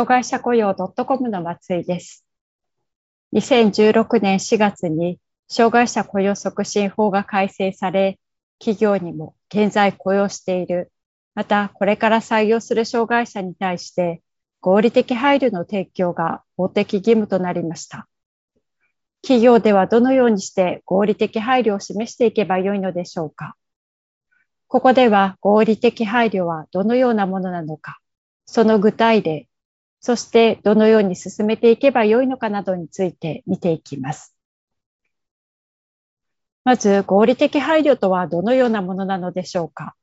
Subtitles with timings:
[0.00, 2.24] 障害者雇用 .com の松井です。
[3.34, 8.18] 2016年4月に障害者雇用促進法が改正され、
[8.58, 10.90] 企業にも現在雇用している、
[11.34, 14.22] またこれから採用する障害者に対して
[14.62, 18.08] 合理的配慮の提供が法的義務となりました。
[19.20, 23.54] 企業ではどのようにして合理的配慮を示していけばよいのでしょうか。
[24.66, 27.98] ここでは合理的配慮はどのようなものなのか、
[28.46, 29.49] その具体例、
[30.00, 34.34] そしてどのように進めていけばよいのかなどについて見ていきます。
[36.64, 39.94] まず、合理的配慮とはどのようなものなのでしょうか。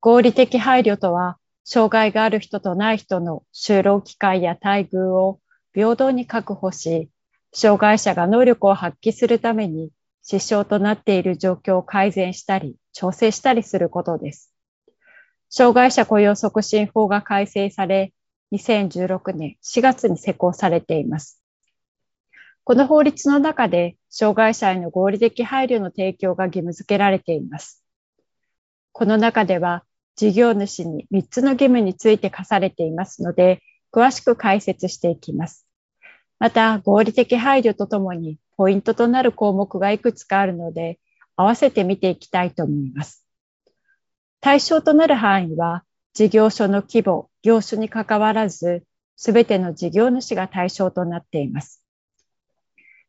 [0.00, 5.40] 合理的配慮とは、障害がある人とない人の就労機会や待遇を
[5.72, 7.10] 平等に確保し、
[7.52, 9.90] 障害者が能力を発揮するために
[10.22, 14.54] 支障となっている状況を改善したり、調整したりすることです。
[15.48, 18.12] 障害者雇用促進法が改正され、
[18.52, 21.42] 2016年4月に施行されています。
[22.64, 27.82] この法律の中で、障害者への合理的配慮の提供が義務付けられています。
[28.92, 29.84] この中では、
[30.16, 33.62] 事業主に3つの義務について課されていますので、
[33.92, 35.66] 詳しく解説していきます。
[36.38, 41.00] また、合理的配慮とともに、ポイントとなる項目がいくつかあるので、
[41.36, 43.24] 合わせて見ていきたいと思います。
[44.40, 48.84] 対象となる範囲は、事業所の規模、業種にかかわらず、
[49.16, 51.82] すべての事業主が対象となっています。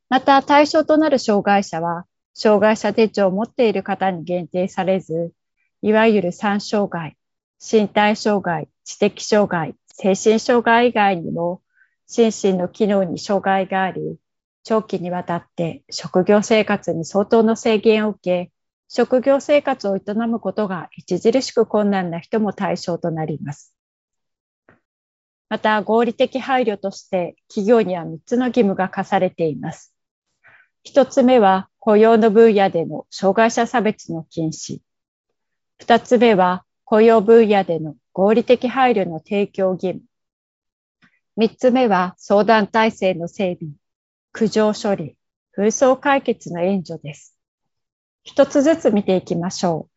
[0.09, 5.31] また、対象となる障害者は、障害者手帳を持っている方に限定されず、
[5.81, 7.17] いわゆる3障害、
[7.59, 11.61] 身体障害、知的障害、精神障害以外にも、
[12.07, 14.17] 心身の機能に障害があり、
[14.63, 18.51] 長期にわたって職業生活に相当の制限を受け、
[18.89, 23.73] 職業生活を営むことが著しく困難な人も対象となります。
[25.51, 29.93] また、合理的配慮として企業には3つの義務が課されています。
[30.87, 34.79] 1つ目は雇用の分野での障害者差別の禁止。
[35.81, 40.03] 2つ目は雇用分野での合理的配慮の提供義務。
[41.37, 43.73] 3つ目は相談体制の整備、
[44.31, 45.17] 苦情処理、
[45.57, 47.35] 紛争解決の援助です。
[48.23, 49.90] 一つずつ見ていきましょう。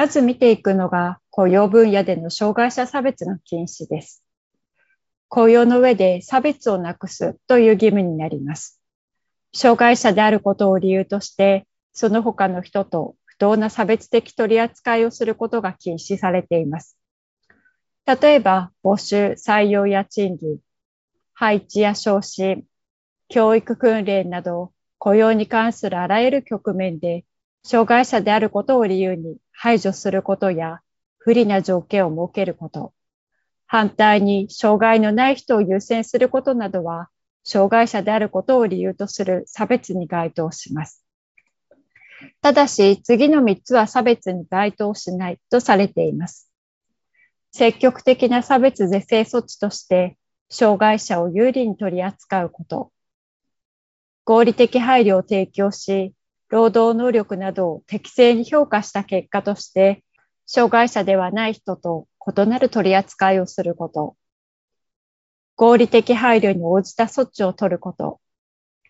[0.00, 4.24] まず見ていくのが雇用分野での障害者差別の禁止です。
[5.28, 8.80] 雇用の上で差別をなくすという義務になります。
[9.52, 16.96] 障害者であることを理由として、その他の人と不当な差別的取り扱いをすることが禁止されています。
[18.06, 20.60] 例えば、募集、採用や賃金、
[21.34, 22.64] 配置や昇進、
[23.28, 27.26] 教育訓練など、雇用に関するあらゆる局面で、
[27.62, 30.80] 障害者であることを理由に排除することや、
[31.18, 32.94] 不利な条件を設けること、
[33.66, 37.08] 反対に障害のない人を優先することなどは、
[37.44, 41.04] 障害者であることを理由とする差別に該当します。
[42.42, 46.50] ただし、次の3つは差別に該当しないとされています。
[47.52, 50.16] 積極的な差別是正措置として、
[50.48, 52.92] 障害者を有利に取り扱うこと、
[54.24, 56.12] 合理的配慮を提供し、
[56.50, 60.04] 労働能力などを適正に評価した結果として、
[60.46, 64.16] 障害者ではない人と異なる取り扱いをすること、
[65.54, 68.20] 合理的配慮に応じた措置を取ること、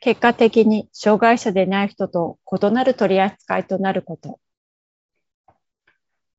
[0.00, 4.40] 結果的に障害者でない人と異なる取り扱いとなること。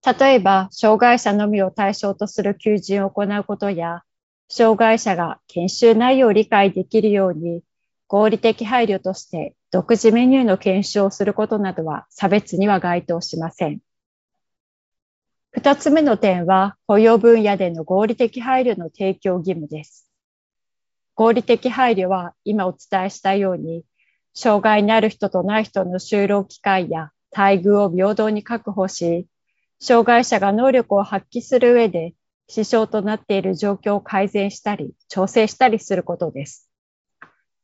[0.04, 4.02] 例えば、障害者のみを対象とする求人を行うことや、
[4.50, 7.62] 障害者が研修内容を理解できるように
[8.12, 13.80] 合理的配慮として独自メニューの検証をすることなどは差別には該当しません。
[15.52, 20.10] 二つ目の点は雇用分野での合理的配慮の提供義務です。
[21.16, 23.86] 合理的配慮は今お伝えしたように、
[24.34, 29.26] 障害のある人とない人の就労機会や待遇を平等に確保し、
[29.80, 32.14] 障害者が能力を発揮する上で
[32.50, 36.71] 支障となっている状況を改善したり、調整したりすることです。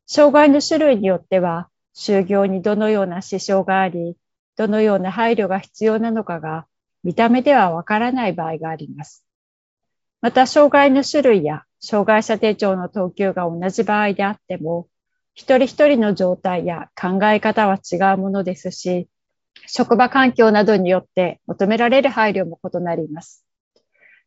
[0.07, 4.15] 障害の種類によっては、就業にどのような支障があり、
[4.55, 6.65] どのような配慮が必要なのかが
[7.03, 9.25] 見た目ではわからない場合があります。
[10.21, 14.87] また、障害の種類や障害者手帳の等級が同じ場合であっても、
[15.33, 19.09] 一人一人の状態や考え方は違うものですし、
[19.67, 23.45] 職場環境などによって求められる配慮も異なります。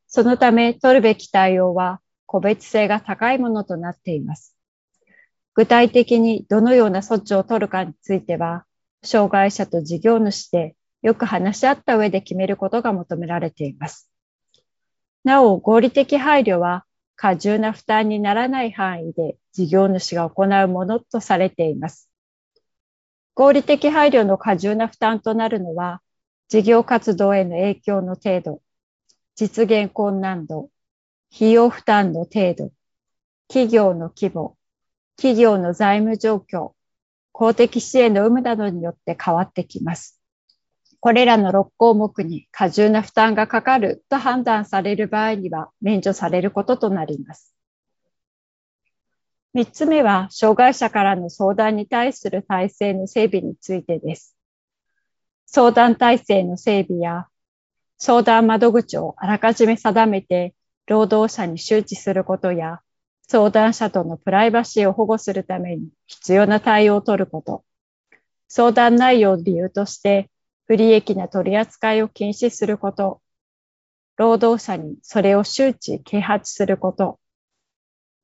[0.07, 4.60] そのため、取るべき対応は個別性が高いものとなっています。
[5.55, 8.65] 具体的にどのような措置を取るかについては、
[9.03, 14.11] 障害者と事業主でよく話し合った上で決めることが求められています。
[15.25, 16.85] なお、合理的配慮は
[17.17, 22.11] 過重な負担にならない範囲で事業主が行うものとされています。
[23.35, 26.03] 合理的配慮の過重な負担となるのは、
[26.49, 28.63] 事業活動への影響の程度、
[29.37, 30.69] 実現困難度、
[31.35, 32.73] 費用負担の程度、
[33.49, 34.57] 企業の規模、
[35.21, 36.73] 企業の財務状況、
[37.31, 40.19] 公的支援の有無などによって変わってきます。
[40.99, 47.55] これらの6項目に過重な負担がかかると判断される場合には免除されることとなります。
[49.55, 54.35] 3つ目は、障害者からの相談に対する体制の整備についてです。
[55.45, 57.27] 相談体制の整備や、
[57.99, 60.55] 相談窓口をあらかじめ定めて、
[60.87, 62.81] 労働者に周知することや、
[63.31, 67.65] 相談者とのプライバシーを保護するために必要な対応を取ること、
[68.49, 70.29] 相談内容を理由として
[70.67, 73.23] 不利益な取り扱いを禁止すること、
[74.17, 77.21] 労働者にそれを周知、啓発すること。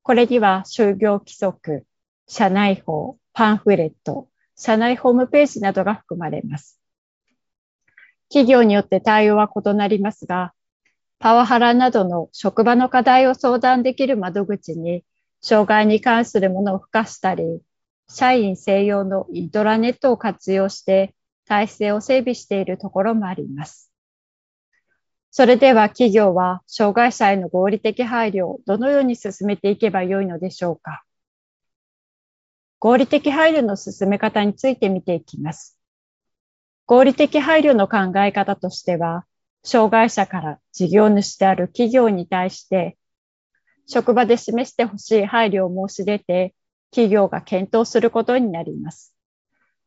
[0.03, 1.87] これには就業規則、
[2.27, 6.81] 社内法、パンフレット、社内ホームページなどが含まれます。
[8.29, 10.53] 企業によって対応は異なりますが、
[11.19, 15.05] パワハラなどの職場の課題を相談できる窓口に、
[15.41, 17.63] 障害に関するものを付加したり、
[18.09, 21.15] 社員専用のイントラネットを活用して
[21.47, 23.91] 体制を整備しているところもあります。
[25.31, 31.05] それでは企業は障害者への合理的配慮をどのように進めていけばよいのでしょうか
[32.79, 35.79] 合理的配慮の進め方について見ていきます。
[36.87, 39.27] 合理的配慮の考え方としては、
[39.67, 42.97] 障害者から事業主である企業に対して、
[43.89, 46.55] 職場で示してほしい配慮を申し出て、
[46.93, 49.13] 企業が検討することになります。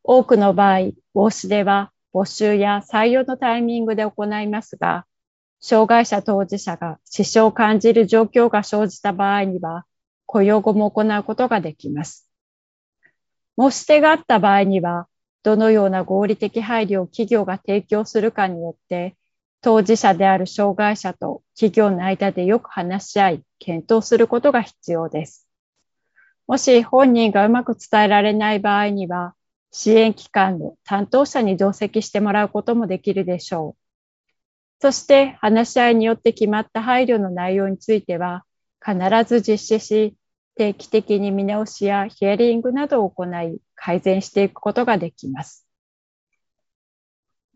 [0.03, 0.91] 多くの場合、
[1.31, 5.05] 申し出は募集や採用のタイミングで行いますが、
[5.61, 9.85] 障害者当事者が支障を感じる状況が生じた場合には、
[10.25, 12.29] 雇用後も行うことができます。
[13.57, 15.07] 申し出があった場合には、
[15.41, 19.15] どのような合理的配慮を企業が提供するかによって、
[19.61, 25.47] 当事者である障害者と企業の間でよく話し合い、検討することが必要です。
[26.47, 29.35] もし本人がうまく伝えられない場合には、
[29.71, 33.79] 支援機関の担当者に同席してもらうこともできるでしょう。
[34.81, 38.45] そして話し合いによって決まった配慮の内容については
[38.83, 40.16] 必ず実施し、
[40.56, 45.69] 定期的に見直しやヒアリングなどを行い改善していくことができます。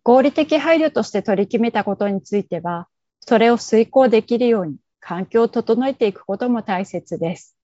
[0.03, 2.87] 合理的配慮として取り決めたことについては、
[3.21, 7.55] それを遂行できるように環境を整えていくことも大切です。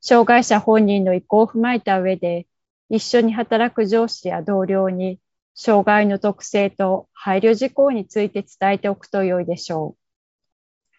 [0.00, 2.46] 障害者本人の意向を踏まえた上で、
[2.88, 5.20] 一緒に働く上司や同僚に、
[5.54, 9.98] 障害の特性と配慮事項について伝えておくと良いでしょう。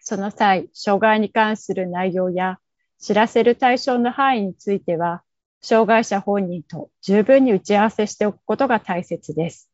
[0.00, 2.58] その際、障害に関する内容や
[3.00, 5.22] 知らせる対象の範囲については、
[5.62, 9.69] 障害者本人と十分に打ち合わせしておくことが大切です。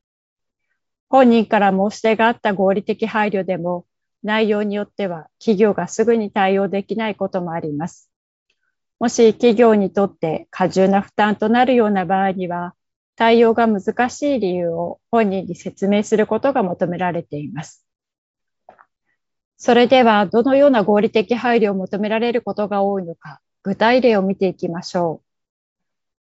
[1.08, 3.86] 本人から申し出があった合理的配慮でも、
[4.22, 8.10] 内容によっては企業がすぐに対応できないこともあります。
[8.98, 12.74] もし企業にとって過重な負担となるような場合には、
[13.14, 17.84] 対応が難しい理由を本人に説明することが求められています。
[19.58, 25.22] それでは、どのような合理的配慮を求められることが多いのか、具体例を見ていきましょ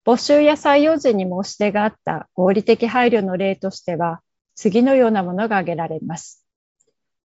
[0.07, 0.11] う。
[0.11, 4.23] 募集や採用時に申し出があった合理的配慮の例としては、
[4.61, 6.45] 次のようなものが挙げられます。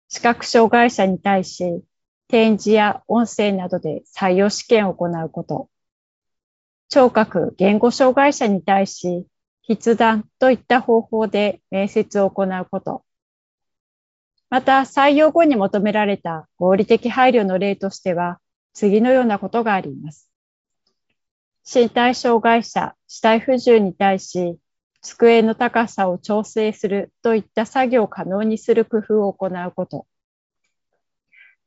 [0.06, 1.82] 視覚障害者に対し、
[2.28, 5.68] 展示や音声などで採用試験を行うこと。
[6.88, 9.26] 聴覚言語障害者に対し、
[9.66, 13.04] 筆談といった方法で面接を行うこと。
[14.48, 18.38] また、採用後に求められた合理的配慮の例としては、
[18.74, 20.30] 次のようなことがあります。
[21.66, 24.56] 身体障害者、死体不自由に対し、
[25.04, 30.06] 机の高さを調整するといった作業を可能にする工夫を行うこと。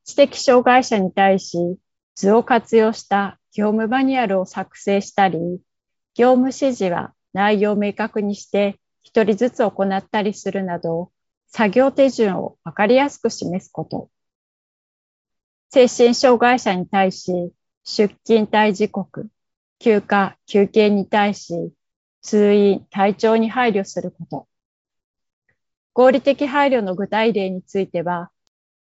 [0.04, 1.78] 知的障害者に対し、
[2.16, 5.38] 図を活用した業務マニュアルを作成したり、
[6.16, 11.12] 業務指示は内容を明確にして一人ずつ行ったりするなど、
[11.48, 14.10] 作業手順をわかりやすく示すこと。
[15.70, 17.52] 精神障害者に対し、
[17.84, 19.30] 出勤退時刻、
[19.80, 21.72] 休暇、休憩に対し、
[22.28, 24.48] 通院、体調に配慮すること。
[25.94, 28.32] 合理的配慮の具体例については、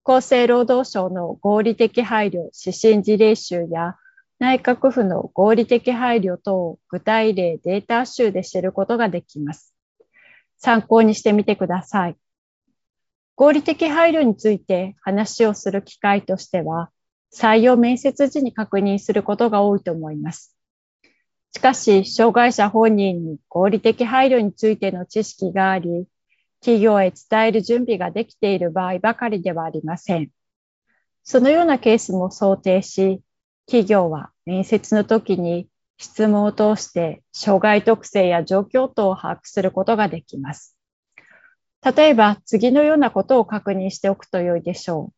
[0.05, 3.97] 厚生労働省の合理的配慮指針事例集や
[4.39, 9.75] 内閣府の合理的配慮等具体例データ集で知ることができます。
[10.57, 12.17] 参考にしてみてください。
[13.35, 16.91] 合理的配慮について話をする機会としては、
[17.35, 20.56] 採用面接時に確認することが多いと思います。
[21.53, 26.07] しかし、障害者本人に合理的配慮についての知識があり、
[26.61, 30.31] 企業へ伝える準備ができている場合ばかりではありません。
[31.23, 33.23] そのようなケースも想定し、
[33.67, 40.77] 企業は面接の時に質問を通して障害特性や状況等を把握することができます。
[41.83, 45.15] 例えば次のようなことを確認しておくと良いでしょう。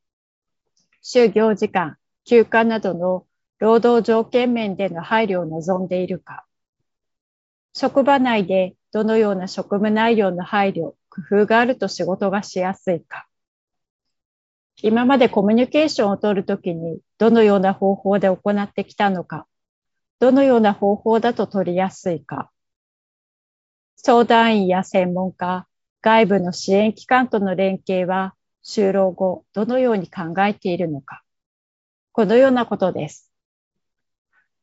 [1.03, 3.25] 就業時間、休暇などの
[3.59, 6.45] 労働条件面での配慮を望んでいるか。
[7.75, 13.27] 職場内でどのような職務内容の配慮、工夫があると仕事がしやすいか。
[14.81, 19.47] 今までコミュニケーションを取るときにどのような方法で行ってきたのか、
[20.21, 22.50] どのような方法だと取りやすいか、
[23.97, 25.67] 相談員や専門家、
[26.00, 28.35] 外部の支援機関との連携は
[28.65, 31.23] 就労後どのように考えているのか、
[32.12, 33.28] このようなことです。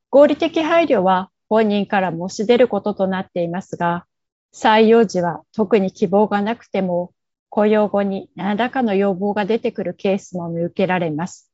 [0.09, 4.05] 合理的配慮は本人から申し出ることとなっていますが、
[4.53, 7.13] 採用時は特に希望がなくても
[7.49, 11.51] 雇用後に何らかの要望が出てくるケースも見受けられます。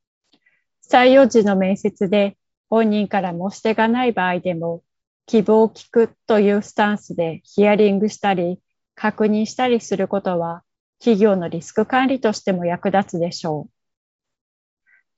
[0.90, 2.38] 採用時の面接で
[2.72, 4.82] 本人から申し出がない場合でも、
[5.26, 8.60] 希望を聞くというスタンスでヒアリングしたり、
[8.96, 10.64] 確認したりすることは、
[11.00, 13.72] 企業のリスク管理としても役立つでしょう。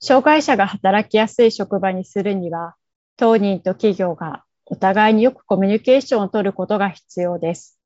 [0.00, 2.74] 障害者が働きやすい職場にするには、
[3.16, 7.78] 当人と企業がお互いによくコミュニケーションを取ることが必要です。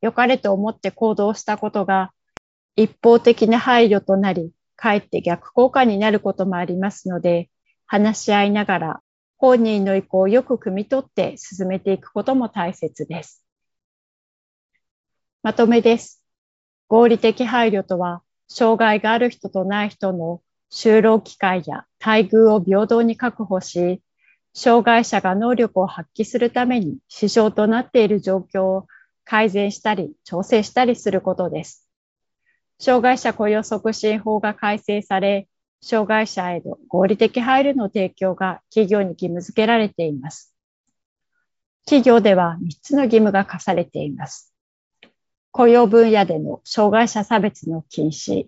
[0.00, 2.12] 良かれと思って行動したことが
[2.76, 7.50] 一方的な配慮となり、かえって逆効果になることもありますので、
[7.86, 9.00] 話し合いながら
[9.36, 13.42] 本人の意向をよく汲み取って進めていくことも大切です。
[15.42, 16.22] まとめです。
[16.88, 24.02] 合理的配慮とは、障害がある人とない人の就労機会や待遇を平等に確保し、
[24.52, 28.86] 障害者が能力を発揮するために支障となっている状況を
[29.24, 31.88] 改善したり調整したりすることです。
[32.78, 35.46] 障害者雇用促進法が改正され、
[35.82, 40.54] 障害者への合理的配慮の提供が企業に義務付けられています。
[41.84, 44.54] 企業では3つの義務が課されています。
[45.52, 48.46] 雇用分野での障害者差別の禁止、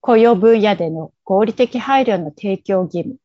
[0.00, 3.16] 雇用分野での合理的配慮の提供義務、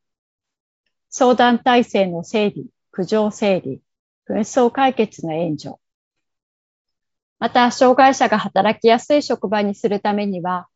[1.09, 3.81] 相談体制の整備、苦情整理、
[4.27, 5.75] 紛争解決の援助、
[7.39, 10.67] また、障害者が働きやすい職場にするためには、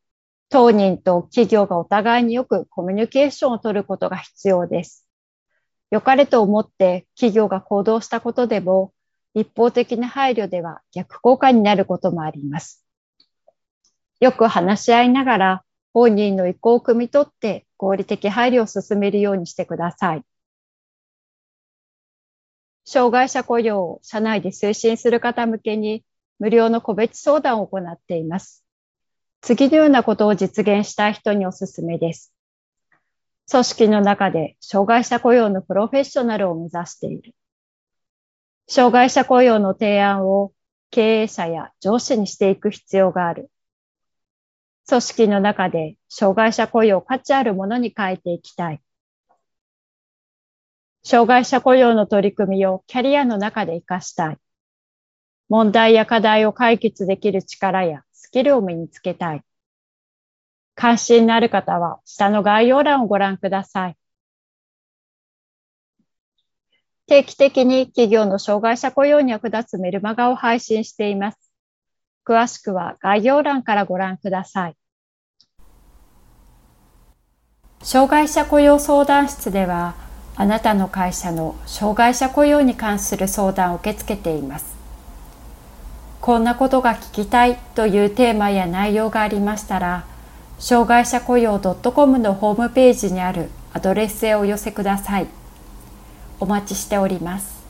[0.49, 5.05] 当人と企業がお互いによくコミュニケーションを取ることが必要です。
[5.91, 8.93] 良かれと思って企業が行動したことでも、
[9.33, 12.85] 一方的な配慮では逆効果になることもあります。
[14.21, 15.63] よく話し合いながら
[15.93, 20.23] 本人の意向を汲み取って合理的配慮を進めるようにしてください。
[22.85, 26.05] 障害者雇用を社内で推進する方向けに
[26.39, 28.63] 無料の個別相談を行っています。
[29.41, 32.33] 次のようなことを実現したい人におすすめです。
[33.51, 37.35] 組織の中で障害者雇用のプロフェッショナルを目指している。
[38.69, 40.53] 障害者雇用の提案を
[40.89, 43.51] 経営者や上司にしていく必要がある。
[44.87, 48.81] 組織の中で障害者雇用を価値あるものに変えていきたい。
[51.03, 54.37] 障害者雇用の取り組みをキャリアの中で活かしたい。
[55.49, 59.43] 問題や課題を解決できる力やスキルを身につけたい。
[60.75, 63.97] 関心のある方は下の概要欄をご覧ください。
[67.05, 71.42] 定期的に企業の障害者雇用に役立つメルマガを配信しています。
[72.25, 74.75] 詳しくは概要欄からご覧ください。
[77.81, 79.95] 障害者雇用相談室では、
[80.35, 84.73] あなたの会社の障害者雇用に関する相談を受け付けています。
[86.21, 90.05] こんなことが聞きたいというテーマや内容がありましたら、
[90.57, 95.27] 障害者雇用 .com のホームページにあるアドレスへお寄せください。
[96.39, 97.62] お待ちしております。